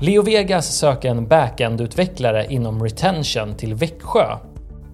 Leo 0.00 0.22
Vegas 0.22 0.78
söker 0.78 1.10
en 1.10 1.28
backend-utvecklare 1.28 2.46
inom 2.50 2.82
retention 2.82 3.56
till 3.56 3.74
Växjö. 3.74 4.38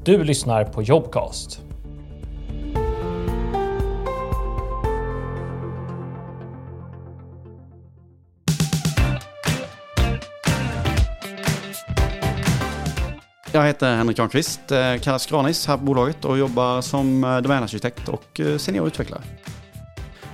Du 0.05 0.25
lyssnar 0.25 0.65
på 0.65 0.83
Jobcast. 0.83 1.61
Jag 13.53 13.67
heter 13.67 13.97
Henrik 13.97 14.17
Granqvist, 14.17 14.73
eh, 14.73 14.97
kallas 15.01 15.27
Granis 15.27 15.67
här 15.67 15.77
på 15.77 15.85
bolaget 15.85 16.25
och 16.25 16.39
jobbar 16.39 16.81
som 16.81 17.25
eh, 17.25 17.39
domänarkitekt 17.39 18.09
och 18.09 18.41
eh, 18.41 18.57
senior 18.57 18.87
utvecklare. 18.87 19.23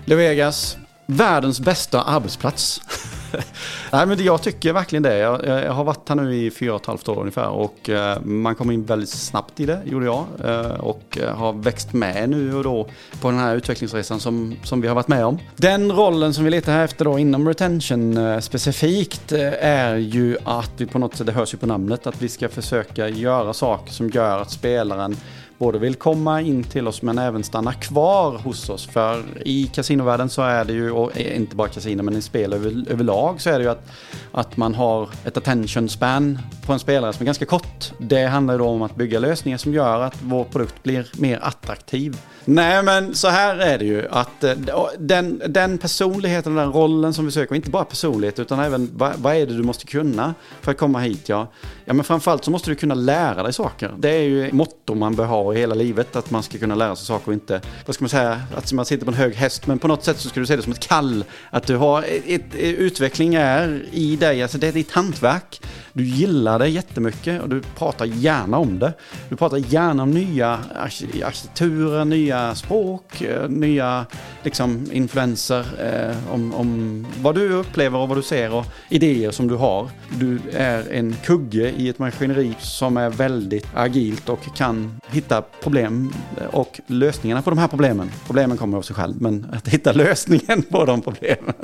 Levegas, 0.05 0.77
världens 1.07 1.61
bästa 1.61 2.03
arbetsplats. 2.03 2.81
Nej, 3.93 4.07
men 4.07 4.25
jag 4.25 4.43
tycker 4.43 4.73
verkligen 4.73 5.03
det. 5.03 5.19
Jag, 5.19 5.47
jag, 5.47 5.73
har 5.73 5.85
varit 5.85 6.09
här 6.09 6.17
nu 6.17 6.35
i 6.35 6.51
fyra 6.51 6.75
och 6.75 6.81
ett 6.81 6.87
halvt 6.87 7.09
år 7.09 7.21
ungefär 7.21 7.49
och 7.49 7.89
eh, 7.91 8.21
man 8.23 8.55
kom 8.55 8.71
in 8.71 8.85
väldigt 8.85 9.09
snabbt 9.09 9.61
i 9.61 9.67
det, 9.67 9.81
gjorde 9.85 10.07
jag. 10.07 10.25
Eh, 10.45 10.81
och 10.81 11.19
eh, 11.23 11.37
har 11.37 11.53
växt 11.53 11.93
med 11.93 12.31
nu 12.31 12.55
och 12.55 12.65
då 12.65 12.89
på 13.21 13.31
den 13.31 13.41
här 13.41 13.57
utvecklingsresan 13.57 14.21
som, 14.21 14.57
som 14.65 14.81
vi 14.81 14.89
har 14.89 14.95
varit 14.95 15.09
med 15.09 15.25
om. 15.25 15.39
Den 15.57 15.93
rollen 15.93 16.35
som 16.35 16.45
vi 16.45 16.51
letar 16.51 16.73
här 16.73 16.85
efter 16.85 17.05
då 17.05 17.19
inom 17.19 17.49
retention 17.49 18.43
specifikt 18.43 19.33
är 19.61 19.97
ju 19.97 20.37
att 20.45 20.73
vi 20.77 20.87
på 20.87 20.99
något 20.99 21.17
sätt, 21.17 21.27
det 21.27 21.33
hörs 21.33 21.55
ju 21.55 21.59
på 21.59 21.67
namnet, 21.67 22.07
att 22.07 22.23
vi 22.23 22.29
ska 22.29 22.49
försöka 22.49 23.09
göra 23.09 23.53
saker 23.53 23.93
som 23.93 24.09
gör 24.09 24.43
att 24.43 24.51
spelaren 24.51 25.17
både 25.59 25.79
vill 25.79 25.95
komma 25.95 26.41
in 26.41 26.65
till 26.65 26.89
oss 26.89 27.03
men 27.03 27.19
även 27.19 27.45
stanna 27.45 27.73
kvar 27.73 28.39
hos 28.39 28.69
oss. 28.69 28.87
För 28.87 29.25
i 29.45 29.67
kasinovärlden 29.67 30.29
så 30.29 30.43
är 30.43 30.65
det 30.65 30.73
ju, 30.73 30.91
och 30.91 31.21
eh, 31.21 31.37
inte 31.37 31.57
bara 31.57 31.69
kasino 31.69 32.03
men 32.03 32.17
i 32.17 32.23
spel 32.23 32.53
över, 32.53 32.85
överlag 32.91 33.41
så 33.41 33.51
är 33.51 33.59
det 33.59 33.65
ju 33.65 33.71
att, 33.71 33.91
att 34.33 34.57
man 34.57 34.75
har 34.75 35.09
ett 35.25 35.37
attention 35.37 35.89
span 35.89 36.39
på 36.67 36.73
en 36.73 36.79
spelare 36.79 37.13
som 37.13 37.23
är 37.23 37.27
ganska 37.27 37.47
kort. 37.47 37.93
Det 37.99 38.27
handlar 38.27 38.55
ju 38.55 38.59
då 38.59 38.67
om 38.67 38.83
att 38.83 38.97
bygga 38.97 39.19
lösningar 39.19 39.59
som 39.59 39.75
gör 39.75 40.01
att 40.01 40.17
vår 40.23 40.45
produkt 40.45 40.83
blir 40.83 41.07
mer 41.19 41.39
attraktiv. 41.43 42.17
Nej 42.45 42.83
men 42.83 43.15
så 43.15 43.29
här 43.29 43.57
är 43.57 43.79
det 43.79 43.85
ju 43.85 44.09
att 44.11 44.45
eh, 44.45 44.53
den, 44.99 45.43
den 45.49 45.79
personligheten 45.79 46.59
och 46.59 46.65
den 46.65 46.73
rollen 46.73 47.15
som 47.15 47.25
vi 47.25 47.31
söker, 47.31 47.55
inte 47.55 47.71
bara 47.71 47.85
personlighet 47.85 48.39
utan 48.39 48.61
även 48.61 48.91
vad, 48.93 49.13
vad 49.17 49.37
är 49.37 49.47
det 49.47 49.57
du 49.57 49.63
måste 49.63 49.87
kunna 49.87 50.35
för 50.61 50.71
att 50.71 50.79
komma 50.79 50.99
hit 50.99 51.29
ja. 51.29 51.47
Ja 51.85 51.95
men 51.95 52.05
framförallt 52.05 52.45
så 52.45 52.51
måste 52.51 52.71
du 52.71 52.75
kunna 52.75 52.95
lära 52.95 53.43
dig 53.43 53.53
saker. 53.53 53.95
Det 53.99 54.11
är 54.11 54.23
ju 54.23 54.53
motto 54.53 54.95
man 54.95 55.15
bör 55.15 55.25
ha 55.25 55.48
i 55.55 55.59
hela 55.59 55.75
livet, 55.75 56.17
att 56.17 56.31
man 56.31 56.43
ska 56.43 56.59
kunna 56.59 56.75
lära 56.75 56.97
sig 56.97 57.07
saker 57.07 57.29
och 57.29 57.33
inte, 57.33 57.61
vad 57.87 57.95
ska 57.95 58.03
man 58.03 58.09
säga, 58.09 58.43
att 58.57 58.73
man 58.73 58.85
sitter 58.85 59.05
på 59.05 59.11
en 59.11 59.17
hög 59.17 59.35
häst. 59.35 59.67
Men 59.67 59.79
på 59.79 59.89
något 59.89 60.05
sätt 60.05 60.19
så 60.19 60.29
ska 60.29 60.41
du 60.41 60.47
se 60.47 60.57
det 60.57 60.63
som 60.63 60.73
ett 60.73 60.89
kall. 60.89 61.25
Att 61.51 61.67
du 61.67 61.77
har, 61.77 62.03
ett, 62.03 62.43
ett, 62.55 62.55
utveckling 62.55 63.35
är 63.35 63.85
i 63.91 64.17
dig, 64.17 64.43
alltså 64.43 64.59
det 64.59 64.69
är 64.69 64.73
ditt 64.73 64.93
hantverk. 64.93 65.61
Du 65.93 66.05
gillar 66.05 66.59
det 66.59 66.69
jättemycket 66.69 67.43
och 67.43 67.49
du 67.49 67.61
pratar 67.61 68.05
gärna 68.07 68.59
om 68.59 68.79
det. 68.79 68.93
Du 69.29 69.37
pratar 69.37 69.57
gärna 69.57 70.03
om 70.03 70.11
nya 70.11 70.59
arkitekturer, 70.77 72.05
nya 72.05 72.55
språk, 72.55 73.21
eh, 73.21 73.49
nya 73.49 74.07
liksom, 74.49 74.87
influenser, 74.93 75.65
eh, 75.79 76.35
om, 76.35 76.55
om 76.55 77.07
vad 77.23 77.35
du 77.35 77.53
upplever 77.53 77.99
och 77.99 78.09
vad 78.09 78.19
du 78.19 78.23
ser 78.23 78.55
och 78.55 78.65
idéer 78.89 79.31
som 79.31 79.49
du 79.49 79.55
har. 79.55 79.91
Du 80.19 80.41
är 80.53 80.93
en 80.93 81.17
kugge 81.25 81.71
i 81.71 81.89
ett 81.89 81.99
maskineri 81.99 82.55
som 82.59 82.97
är 82.97 83.11
väldigt 83.11 83.67
agilt 83.75 84.29
och 84.29 84.57
kan 84.57 85.01
hitta 85.11 85.43
problem 85.43 86.13
och 86.51 86.81
lösningarna 86.87 87.43
på 87.43 87.51
de 87.51 87.59
här 87.59 87.69
problemen. 87.69 88.11
Problemen 88.27 88.57
kommer 88.57 88.79
av 88.79 88.83
sig 88.83 88.97
själv, 88.97 89.15
men 89.21 89.47
att 89.53 89.69
hitta 89.69 89.93
lösningen 89.93 90.63
på 90.63 90.85
de 90.85 91.03
problemen. 91.03 91.55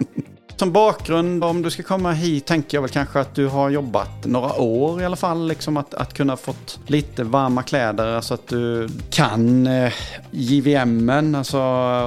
Som 0.57 0.73
bakgrund, 0.73 1.45
om 1.45 1.63
du 1.63 1.71
ska 1.71 1.83
komma 1.83 2.13
hit, 2.13 2.47
tänker 2.47 2.77
jag 2.77 2.83
väl 2.83 2.91
kanske 2.91 3.21
att 3.21 3.35
du 3.35 3.47
har 3.47 3.71
jobbat 3.71 4.25
några 4.25 4.55
år 4.61 5.03
i 5.03 5.05
alla 5.05 5.17
fall. 5.17 5.49
Liksom 5.49 5.77
att, 5.77 5.95
att 5.95 6.15
kunna 6.15 6.37
fått 6.37 6.79
lite 6.87 7.25
varma 7.25 7.63
kläder, 7.63 8.07
alltså 8.07 8.35
att 8.35 8.49
du 8.49 8.89
kan 9.11 9.67
eh, 9.67 9.93
JVM, 10.31 11.35
alltså, 11.35 11.61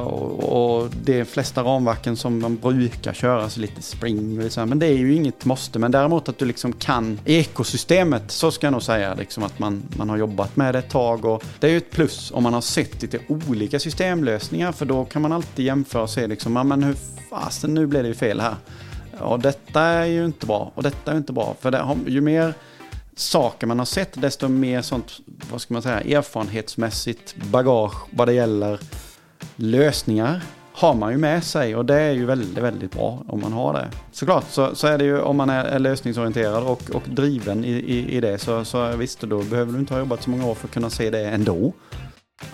och, 0.05 0.79
och 0.79 0.89
de 1.03 1.25
flesta 1.25 1.63
ramverken 1.63 2.17
som 2.17 2.39
man 2.39 2.57
brukar 2.57 3.13
köra, 3.13 3.43
alltså 3.43 3.59
lite 3.59 3.81
spring, 3.81 4.39
liksom. 4.39 4.69
men 4.69 4.79
det 4.79 4.87
är 4.87 4.97
ju 4.97 5.15
inget 5.15 5.45
måste. 5.45 5.79
Men 5.79 5.91
däremot 5.91 6.29
att 6.29 6.37
du 6.37 6.45
liksom 6.45 6.73
kan 6.73 7.19
ekosystemet, 7.25 8.31
så 8.31 8.51
ska 8.51 8.67
jag 8.67 8.71
nog 8.71 8.83
säga, 8.83 9.13
liksom 9.13 9.43
att 9.43 9.59
man, 9.59 9.83
man 9.97 10.09
har 10.09 10.17
jobbat 10.17 10.55
med 10.55 10.75
det 10.75 10.79
ett 10.79 10.89
tag. 10.89 11.25
Och 11.25 11.43
det 11.59 11.67
är 11.67 11.71
ju 11.71 11.77
ett 11.77 11.91
plus 11.91 12.31
om 12.31 12.43
man 12.43 12.53
har 12.53 12.61
sett 12.61 13.01
lite 13.01 13.19
olika 13.27 13.79
systemlösningar, 13.79 14.71
för 14.71 14.85
då 14.85 15.05
kan 15.05 15.21
man 15.21 15.31
alltid 15.31 15.65
jämföra 15.65 16.03
och 16.03 16.09
se 16.09 16.27
liksom, 16.27 16.55
ja, 16.55 16.63
men 16.63 16.83
hur 16.83 16.95
fasen 17.29 17.73
nu 17.73 17.87
blev 17.87 18.03
det 18.03 18.09
ju 18.09 18.15
fel 18.15 18.36
här. 18.41 18.55
Och 19.19 19.39
detta 19.39 19.81
är 19.81 20.05
ju 20.05 20.25
inte 20.25 20.45
bra 20.45 20.71
och 20.75 20.83
detta 20.83 21.11
är 21.11 21.17
inte 21.17 21.33
bra. 21.33 21.55
För 21.59 21.71
det, 21.71 21.97
ju 22.07 22.21
mer 22.21 22.53
saker 23.15 23.67
man 23.67 23.79
har 23.79 23.85
sett 23.85 24.21
desto 24.21 24.47
mer 24.47 24.81
sånt, 24.81 25.19
vad 25.51 25.61
ska 25.61 25.73
man 25.73 25.83
säga, 25.83 26.17
erfarenhetsmässigt 26.17 27.35
bagage 27.35 28.07
vad 28.11 28.27
det 28.27 28.33
gäller 28.33 28.79
lösningar 29.55 30.41
har 30.73 30.93
man 30.93 31.11
ju 31.11 31.17
med 31.17 31.43
sig 31.43 31.75
och 31.75 31.85
det 31.85 31.95
är 31.95 32.11
ju 32.11 32.25
väldigt, 32.25 32.63
väldigt 32.63 32.91
bra 32.91 33.23
om 33.27 33.41
man 33.41 33.53
har 33.53 33.73
det. 33.73 33.87
Såklart 34.11 34.45
så, 34.49 34.75
så 34.75 34.87
är 34.87 34.97
det 34.97 35.03
ju 35.03 35.19
om 35.21 35.37
man 35.37 35.49
är, 35.49 35.65
är 35.65 35.79
lösningsorienterad 35.79 36.63
och, 36.63 36.89
och 36.93 37.03
driven 37.05 37.65
i, 37.65 37.71
i, 37.71 38.17
i 38.17 38.21
det 38.21 38.37
så, 38.37 38.65
så 38.65 38.95
visst, 38.95 39.21
då 39.21 39.43
behöver 39.43 39.73
du 39.73 39.79
inte 39.79 39.93
ha 39.93 39.99
jobbat 39.99 40.23
så 40.23 40.29
många 40.29 40.45
år 40.45 40.55
för 40.55 40.67
att 40.67 40.73
kunna 40.73 40.89
se 40.89 41.09
det 41.09 41.29
ändå. 41.29 41.73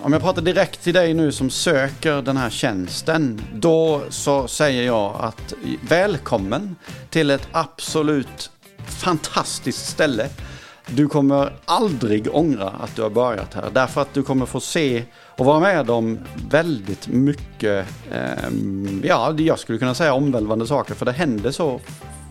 Om 0.04 0.14
jag 0.14 0.22
pratar 0.22 0.42
direkt 0.42 0.84
till 0.84 0.94
dig 0.94 1.14
nu 1.14 1.32
som 1.32 1.50
söker 1.50 2.22
den 2.22 2.38
här 2.38 2.50
tjänsten, 2.50 3.42
då 3.54 4.02
så 4.10 4.48
säger 4.48 4.84
jag 4.84 5.16
att 5.20 5.54
välkommen 5.82 6.76
till 7.10 7.30
ett 7.30 7.48
absolut 7.52 8.52
fantastiskt 8.86 9.86
ställe. 9.86 10.30
Du 10.88 11.08
kommer 11.08 11.54
aldrig 11.66 12.36
ångra 12.36 12.70
att 12.70 12.96
du 12.96 13.02
har 13.02 13.10
börjat 13.10 13.54
här, 13.54 13.70
därför 13.74 14.02
att 14.02 14.14
du 14.14 14.24
kommer 14.24 14.46
få 14.46 14.60
se 14.60 15.04
och 15.38 15.46
vara 15.46 15.60
med 15.60 15.90
om 15.90 16.20
väldigt 16.50 17.08
mycket, 17.08 17.88
eh, 18.12 18.50
ja, 19.04 19.34
jag 19.38 19.60
skulle 19.60 19.80
kunna 19.80 19.94
säga 19.94 20.14
omvälvande 20.14 20.68
saker, 20.68 20.94
för 20.94 21.06
det 21.06 21.12
händer 21.12 21.52
så 21.52 21.82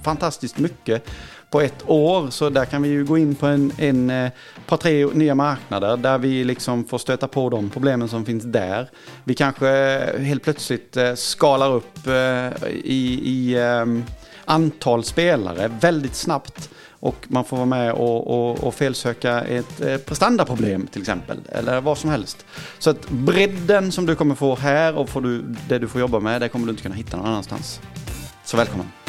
fantastiskt 0.02 0.58
mycket 0.58 1.04
på 1.52 1.60
ett 1.60 1.84
år. 1.86 2.30
Så 2.30 2.50
där 2.50 2.64
kan 2.64 2.82
vi 2.82 2.88
ju 2.88 3.04
gå 3.04 3.18
in 3.18 3.34
på 3.34 3.46
en, 3.46 3.72
en 3.78 4.10
eh, 4.10 4.30
par 4.66 4.76
tre 4.76 5.06
nya 5.06 5.34
marknader 5.34 5.96
där 5.96 6.18
vi 6.18 6.44
liksom 6.44 6.84
får 6.84 6.98
stöta 6.98 7.28
på 7.28 7.50
de 7.50 7.70
problemen 7.70 8.08
som 8.08 8.24
finns 8.24 8.44
där. 8.44 8.90
Vi 9.24 9.34
kanske 9.34 9.68
helt 10.18 10.42
plötsligt 10.42 10.96
eh, 10.96 11.14
skalar 11.14 11.72
upp 11.72 12.06
eh, 12.06 12.68
i, 12.72 13.20
i 13.24 13.56
antal 14.44 15.04
spelare 15.04 15.70
väldigt 15.80 16.14
snabbt. 16.14 16.70
Och 16.90 17.16
man 17.28 17.44
får 17.44 17.56
vara 17.56 17.66
med 17.66 17.92
och, 17.92 18.26
och, 18.26 18.64
och 18.64 18.74
felsöka 18.74 19.40
ett 19.40 20.06
prestandaproblem 20.06 20.86
till 20.86 21.00
exempel. 21.00 21.38
Eller 21.48 21.80
vad 21.80 21.98
som 21.98 22.10
helst. 22.10 22.46
Så 22.78 22.90
att 22.90 23.10
bredden 23.10 23.92
som 23.92 24.06
du 24.06 24.14
kommer 24.14 24.34
få 24.34 24.54
här 24.54 24.94
och 24.94 25.08
får 25.08 25.20
du, 25.20 25.42
det 25.68 25.78
du 25.78 25.88
får 25.88 26.00
jobba 26.00 26.20
med, 26.20 26.40
det 26.40 26.48
kommer 26.48 26.66
du 26.66 26.70
inte 26.70 26.82
kunna 26.82 26.94
hitta 26.94 27.16
någon 27.16 27.26
annanstans. 27.26 27.80
Så 28.44 28.56
välkommen! 28.56 29.01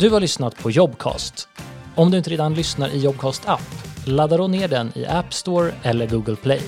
Du 0.00 0.10
har 0.10 0.20
lyssnat 0.20 0.62
på 0.62 0.70
Jobcast. 0.70 1.48
Om 1.94 2.10
du 2.10 2.18
inte 2.18 2.30
redan 2.30 2.54
lyssnar 2.54 2.88
i 2.88 2.98
Jobcast 2.98 3.48
app, 3.48 3.70
ladda 4.06 4.36
då 4.36 4.48
ner 4.48 4.68
den 4.68 4.92
i 4.94 5.06
App 5.06 5.34
Store 5.34 5.72
eller 5.82 6.06
Google 6.06 6.36
Play. 6.36 6.62